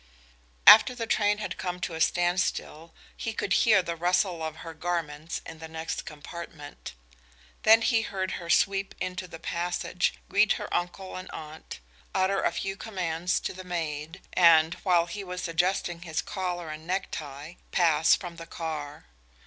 [0.65, 4.73] After the train had come to a standstill he could hear the rustle of her
[4.73, 6.95] garments in the next compartment.
[7.61, 11.79] Then he heard her sweep into the passage, greet her uncle and aunt,
[12.15, 16.87] utter a few commands to the maid, and, while he was adjusting his collar and
[16.87, 19.05] necktie, pass from the car.